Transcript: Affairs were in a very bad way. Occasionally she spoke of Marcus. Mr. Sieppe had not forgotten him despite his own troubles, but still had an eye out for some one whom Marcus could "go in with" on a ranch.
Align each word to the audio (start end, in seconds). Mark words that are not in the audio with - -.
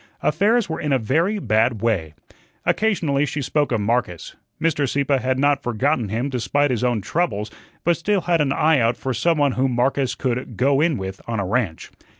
Affairs 0.23 0.67
were 0.67 0.79
in 0.81 0.91
a 0.91 0.97
very 0.97 1.37
bad 1.37 1.83
way. 1.83 2.15
Occasionally 2.65 3.27
she 3.27 3.39
spoke 3.43 3.71
of 3.71 3.81
Marcus. 3.81 4.35
Mr. 4.59 4.89
Sieppe 4.89 5.17
had 5.19 5.37
not 5.37 5.61
forgotten 5.61 6.09
him 6.09 6.27
despite 6.27 6.71
his 6.71 6.83
own 6.83 7.01
troubles, 7.01 7.51
but 7.83 7.95
still 7.97 8.21
had 8.21 8.41
an 8.41 8.51
eye 8.51 8.79
out 8.79 8.97
for 8.97 9.13
some 9.13 9.37
one 9.37 9.51
whom 9.51 9.73
Marcus 9.73 10.15
could 10.15 10.57
"go 10.57 10.81
in 10.81 10.97
with" 10.97 11.21
on 11.27 11.39
a 11.39 11.45
ranch. 11.45 11.91